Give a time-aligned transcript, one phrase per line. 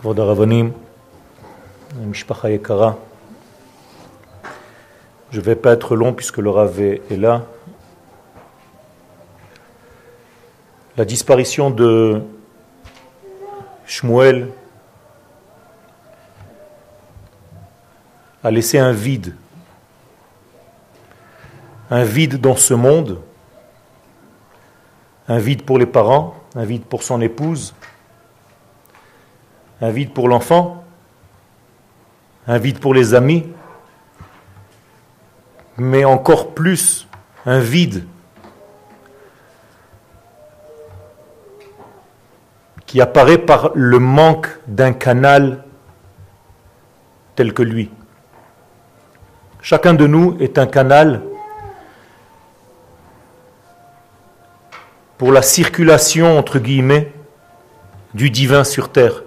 [0.00, 0.72] כבוד הרבנים,
[2.06, 2.92] משפחה יקרה,
[5.30, 7.42] je ne vais pas être long puisque le Rav est là.
[10.96, 12.22] La disparition de
[13.84, 14.48] Shmuel
[18.42, 19.36] a laissé un vide,
[21.90, 23.20] un vide dans ce monde,
[25.28, 27.74] un vide pour les parents, un vide pour son épouse,
[29.80, 30.84] un vide pour l'enfant,
[32.46, 33.46] un vide pour les amis,
[35.76, 37.08] mais encore plus
[37.46, 38.06] un vide
[42.86, 45.64] qui apparaît par le manque d'un canal
[47.36, 47.90] tel que lui.
[49.62, 51.22] Chacun de nous est un canal
[55.18, 57.12] pour la circulation, entre guillemets,
[58.14, 59.22] du divin sur terre.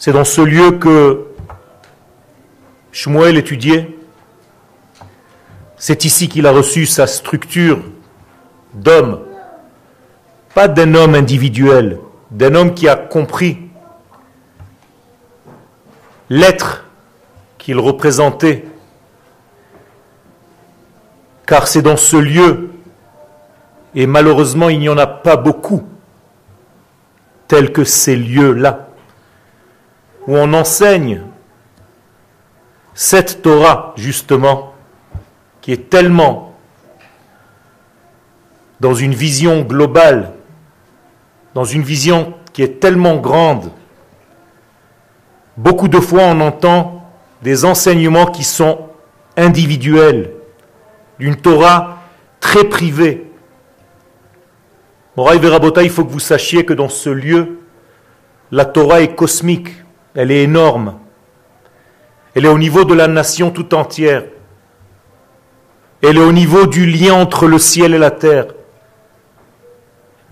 [0.00, 1.26] C'est dans ce lieu que
[2.90, 3.98] Shmuel étudiait.
[5.76, 7.82] C'est ici qu'il a reçu sa structure
[8.72, 9.20] d'homme,
[10.54, 13.58] pas d'un homme individuel, d'un homme qui a compris
[16.30, 16.86] l'être
[17.58, 18.64] qu'il représentait,
[21.46, 22.70] car c'est dans ce lieu,
[23.94, 25.84] et malheureusement il n'y en a pas beaucoup,
[27.48, 28.86] tels que ces lieux-là,
[30.30, 31.22] où on enseigne
[32.94, 34.74] cette Torah, justement,
[35.60, 36.54] qui est tellement
[38.78, 40.34] dans une vision globale,
[41.52, 43.72] dans une vision qui est tellement grande,
[45.56, 47.10] beaucoup de fois on entend
[47.42, 48.86] des enseignements qui sont
[49.36, 50.30] individuels,
[51.18, 52.04] d'une Torah
[52.38, 53.32] très privée.
[55.16, 57.58] Moraï Verabota, il faut que vous sachiez que dans ce lieu,
[58.52, 59.70] la Torah est cosmique,
[60.14, 60.98] elle est énorme.
[62.34, 64.24] Elle est au niveau de la nation tout entière.
[66.02, 68.46] Elle est au niveau du lien entre le ciel et la terre.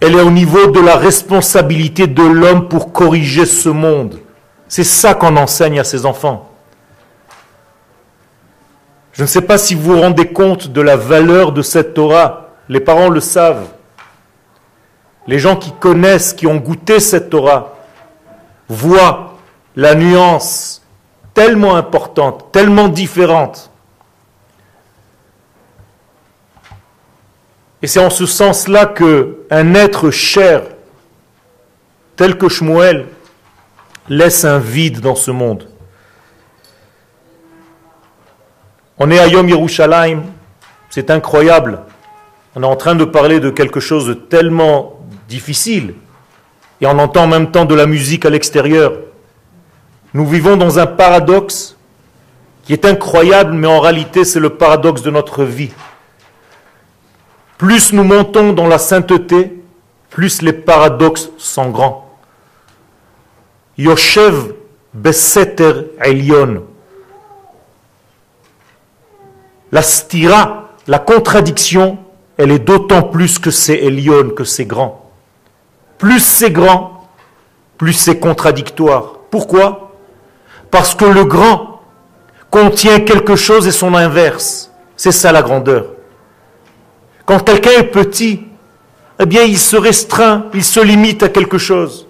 [0.01, 4.21] Elle est au niveau de la responsabilité de l'homme pour corriger ce monde.
[4.69, 6.49] C'est ça qu'on enseigne à ses enfants.
[9.13, 12.51] Je ne sais pas si vous vous rendez compte de la valeur de cette Torah.
[12.69, 13.67] Les parents le savent.
[15.27, 17.75] Les gens qui connaissent, qui ont goûté cette Torah,
[18.69, 19.28] voient
[19.79, 20.83] la nuance
[21.35, 23.71] tellement importante, tellement différente.
[27.81, 30.63] Et c'est en ce sens-là que un être cher,
[32.17, 33.07] tel que Shmuel,
[34.09, 35.69] laisse un vide dans ce monde.
[38.99, 40.23] On est à Yom Yerushalayim,
[40.91, 41.83] c'est incroyable.
[42.57, 45.95] On est en train de parler de quelque chose de tellement difficile,
[46.81, 48.95] et on entend en même temps de la musique à l'extérieur.
[50.15, 51.77] Nous vivons dans un paradoxe
[52.63, 55.73] qui est incroyable, mais en réalité c'est le paradoxe de notre vie.
[57.59, 59.63] Plus nous montons dans la sainteté,
[60.11, 62.09] plus les paradoxes sont grands.
[63.77, 64.55] Yoshev
[64.95, 66.65] Beseter Elion.
[69.71, 71.99] La stira, la contradiction,
[72.39, 75.11] elle est d'autant plus que c'est Elion, que c'est grand.
[75.99, 77.09] Plus c'est grand,
[77.77, 79.15] plus c'est contradictoire.
[79.31, 79.88] Pourquoi?
[80.71, 81.81] Parce que le grand
[82.51, 84.71] contient quelque chose et son inverse.
[84.97, 85.87] C'est ça la grandeur.
[87.25, 88.45] Quand quelqu'un est petit,
[89.21, 92.07] eh bien il se restreint, il se limite à quelque chose.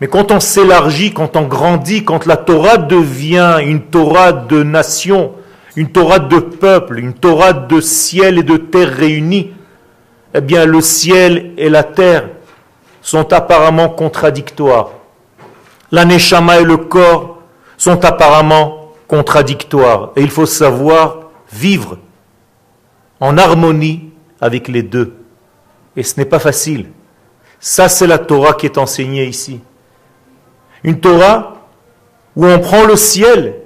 [0.00, 5.32] Mais quand on s'élargit, quand on grandit, quand la Torah devient une Torah de nation,
[5.76, 9.52] une Torah de peuple, une Torah de ciel et de terre réunis,
[10.34, 12.28] eh bien le ciel et la terre
[13.02, 14.90] sont apparemment contradictoires.
[15.90, 17.37] La et le corps
[17.78, 20.10] sont apparemment contradictoires.
[20.16, 21.96] Et il faut savoir vivre
[23.20, 25.14] en harmonie avec les deux.
[25.96, 26.90] Et ce n'est pas facile.
[27.58, 29.60] Ça, c'est la Torah qui est enseignée ici.
[30.84, 31.54] Une Torah
[32.36, 33.62] où on prend le ciel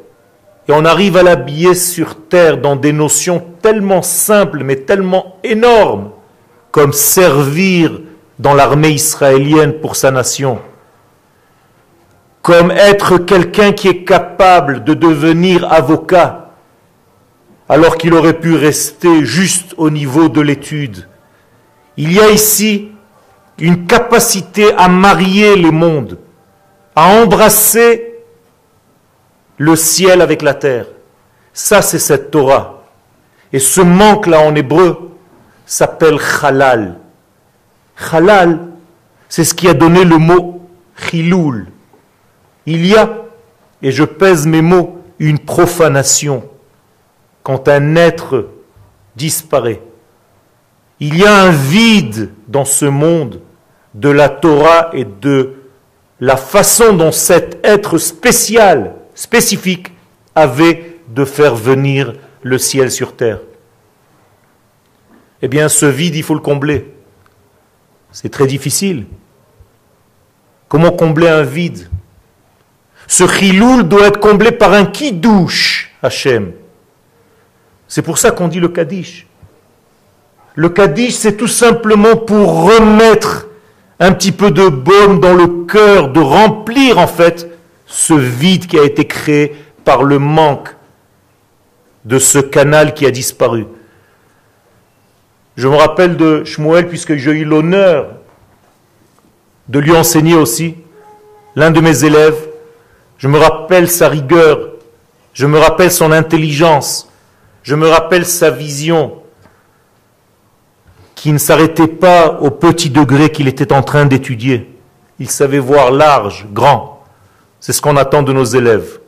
[0.69, 6.11] et on arrive à l'habiller sur terre dans des notions tellement simples mais tellement énormes
[6.70, 8.00] comme servir
[8.38, 10.61] dans l'armée israélienne pour sa nation
[12.43, 16.50] comme être quelqu'un qui est capable de devenir avocat,
[17.69, 21.09] alors qu'il aurait pu rester juste au niveau de l'étude.
[21.97, 22.91] Il y a ici
[23.59, 26.19] une capacité à marier les mondes,
[26.97, 28.12] à embrasser
[29.56, 30.87] le ciel avec la terre.
[31.53, 32.83] Ça, c'est cette Torah.
[33.53, 35.12] Et ce manque-là en hébreu
[35.65, 36.99] s'appelle halal.
[38.11, 38.59] Halal,
[39.29, 41.67] C'est ce qui a donné le mot chiloul.
[42.67, 43.11] Il y a,
[43.82, 46.49] et je pèse mes mots, une profanation
[47.43, 48.49] quand un être
[49.17, 49.82] disparaît.
[51.00, 53.41] Il y a un vide dans ce monde
[53.94, 55.55] de la Torah et de
[56.20, 59.93] la façon dont cet être spécial, spécifique,
[60.35, 63.41] avait de faire venir le ciel sur terre.
[65.43, 66.94] Eh bien, ce vide, il faut le combler.
[68.12, 69.06] C'est très difficile.
[70.69, 71.88] Comment combler un vide?
[73.12, 76.53] Ce chiloul doit être comblé par un qui douche, Hachem.
[77.87, 79.26] C'est pour ça qu'on dit le Kaddish.
[80.55, 83.49] Le Kaddish, c'est tout simplement pour remettre
[84.00, 87.50] un petit peu de baume dans le cœur, de remplir en fait
[87.85, 90.75] ce vide qui a été créé par le manque
[92.06, 93.67] de ce canal qui a disparu.
[95.56, 98.06] Je me rappelle de Shmuel, puisque j'ai eu l'honneur
[99.69, 100.76] de lui enseigner aussi,
[101.55, 102.49] l'un de mes élèves.
[103.23, 104.73] Je me rappelle sa rigueur,
[105.33, 107.09] je me rappelle son intelligence,
[107.63, 109.23] je me rappelle sa vision,
[111.15, 114.77] qui ne s'arrêtait pas au petit degré qu'il était en train d'étudier.
[115.21, 117.05] Il savait voir large, grand.
[117.61, 118.99] C'est ce qu'on attend de nos élèves.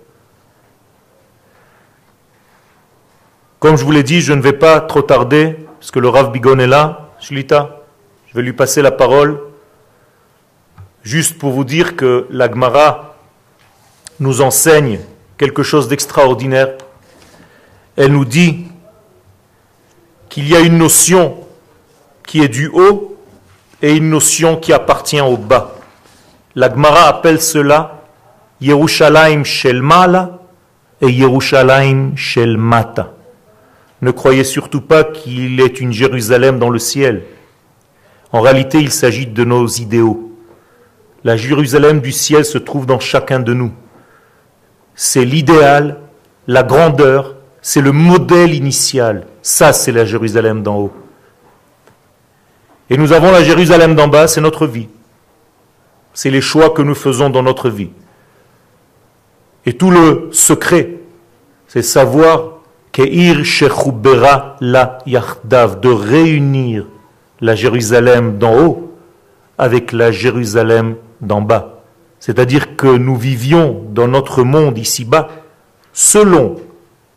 [3.58, 6.30] Comme je vous l'ai dit, je ne vais pas trop tarder, parce que le Rav
[6.30, 7.10] Bigon est là.
[7.18, 7.80] Shlita,
[8.28, 9.40] je vais lui passer la parole,
[11.02, 13.13] juste pour vous dire que l'Agmara
[14.20, 15.00] nous enseigne
[15.36, 16.74] quelque chose d'extraordinaire.
[17.96, 18.66] Elle nous dit
[20.28, 21.36] qu'il y a une notion
[22.26, 23.16] qui est du haut
[23.82, 25.76] et une notion qui appartient au bas.
[26.54, 28.02] La Gemara appelle cela
[28.60, 30.38] Yerushalayim shel mala
[31.00, 33.12] et Yerushalayim shel mata.
[34.00, 37.24] Ne croyez surtout pas qu'il est une Jérusalem dans le ciel.
[38.32, 40.32] En réalité, il s'agit de nos idéaux.
[41.22, 43.72] La Jérusalem du ciel se trouve dans chacun de nous.
[44.94, 45.98] C'est l'idéal,
[46.46, 49.26] la grandeur, c'est le modèle initial.
[49.42, 50.92] Ça, c'est la Jérusalem d'en haut.
[52.90, 54.88] Et nous avons la Jérusalem d'en bas, c'est notre vie.
[56.12, 57.90] C'est les choix que nous faisons dans notre vie.
[59.66, 60.96] Et tout le secret,
[61.66, 62.60] c'est savoir
[62.92, 63.42] Keir
[64.60, 66.86] la Yachdav, de réunir
[67.40, 68.94] la Jérusalem d'en haut
[69.58, 71.73] avec la Jérusalem d'en bas.
[72.24, 75.28] C'est-à-dire que nous vivions dans notre monde ici-bas
[75.92, 76.56] selon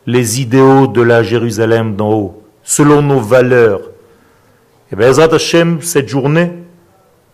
[0.04, 3.80] les idéaux de la Jérusalem d'en haut, selon nos valeurs,
[4.92, 6.52] et bien, Hashem, cette journée,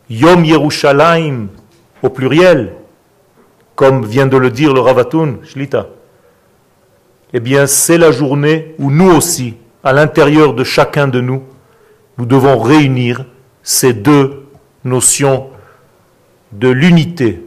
[0.09, 1.49] Yom Yerushalayim,
[2.01, 2.75] au pluriel,
[3.75, 5.89] comme vient de le dire le Ravatoun, Shlita,
[7.33, 11.43] eh bien, c'est la journée où nous aussi, à l'intérieur de chacun de nous,
[12.19, 13.27] nous devons réunir
[13.65, 14.45] ces deux
[14.85, 15.49] notions
[16.53, 17.43] de l'unité,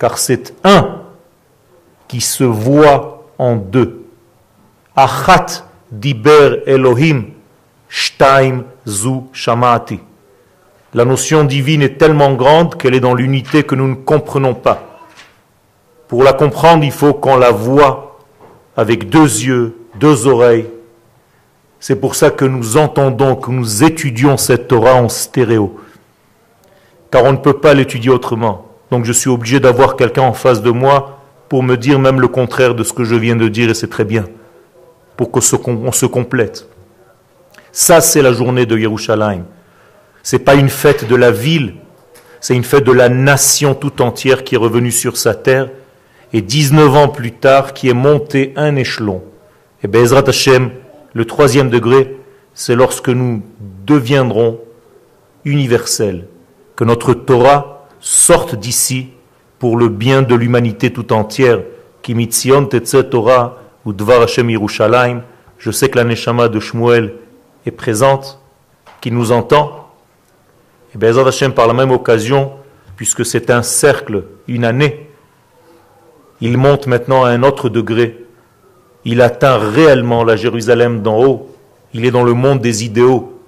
[0.00, 1.02] car c'est un
[2.08, 4.06] qui se voit en deux.
[4.96, 7.26] Achat diber Elohim,
[7.88, 10.00] shtaim zu shamati.
[10.94, 14.82] La notion divine est tellement grande qu'elle est dans l'unité que nous ne comprenons pas.
[16.08, 18.18] Pour la comprendre, il faut qu'on la voie
[18.76, 20.66] avec deux yeux, deux oreilles.
[21.78, 25.78] C'est pour ça que nous entendons, que nous étudions cette Torah en stéréo.
[27.10, 28.69] Car on ne peut pas l'étudier autrement.
[28.90, 32.28] Donc je suis obligé d'avoir quelqu'un en face de moi pour me dire même le
[32.28, 34.26] contraire de ce que je viens de dire, et c'est très bien,
[35.16, 36.68] pour qu'on se complète.
[37.72, 39.44] Ça, c'est la journée de Yerushalayim.
[40.22, 41.74] Ce n'est pas une fête de la ville,
[42.40, 45.70] c'est une fête de la nation tout entière qui est revenue sur sa terre
[46.32, 49.22] et 19 ans plus tard qui est montée un échelon.
[49.82, 50.70] Et Bezrat Hashem,
[51.14, 52.16] le troisième degré,
[52.54, 53.42] c'est lorsque nous
[53.86, 54.60] deviendrons
[55.44, 56.26] universels,
[56.76, 59.10] que notre Torah sorte d'ici
[59.58, 61.60] pour le bien de l'humanité tout entière.
[62.02, 62.66] Kimitzion
[63.10, 64.50] Torah ou Dvar Hashem.
[65.58, 67.14] Je sais que la Neshama de Shmuel
[67.66, 68.40] est présente,
[69.00, 69.80] qui nous entend,
[70.94, 72.52] et bien Hashem, par la même occasion,
[72.96, 75.10] puisque c'est un cercle, une année,
[76.40, 78.24] il monte maintenant à un autre degré.
[79.04, 81.50] Il atteint réellement la Jérusalem d'en haut.
[81.92, 83.40] Il est dans le monde des idéaux.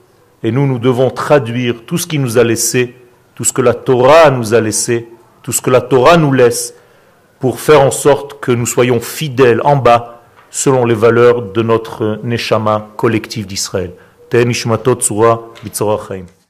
[0.43, 2.95] Et nous, nous devons traduire tout ce qu'il nous a laissé,
[3.35, 5.09] tout ce que la Torah nous a laissé,
[5.43, 6.75] tout ce que la Torah nous laisse,
[7.41, 12.21] pour faire en sorte que nous soyons fidèles en bas, selon les valeurs de notre
[12.23, 13.93] Neshama collectif d'Israël.